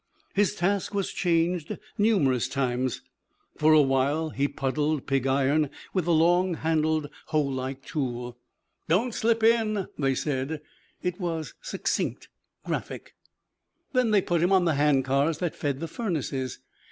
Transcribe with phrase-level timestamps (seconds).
[0.33, 3.03] His task was changed numerous times.
[3.55, 8.35] For a while he puddled pig iron with the long handled, hoe like tool.
[8.89, 10.61] "Don't slip in," they said.
[11.03, 12.29] It was succinct,
[12.65, 13.13] graphic.
[13.93, 16.57] Then they put him on the hand cars that fed the furnaces.